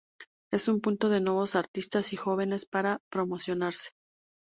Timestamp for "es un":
0.51-0.81